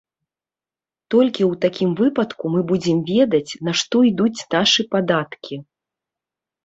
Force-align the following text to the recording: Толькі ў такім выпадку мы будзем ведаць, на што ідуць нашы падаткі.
Толькі 1.13 1.43
ў 1.51 1.59
такім 1.65 1.89
выпадку 1.99 2.45
мы 2.55 2.61
будзем 2.71 2.97
ведаць, 3.13 3.51
на 3.67 3.71
што 3.83 3.97
ідуць 4.11 4.39
нашы 4.59 4.81
падаткі. 4.97 5.55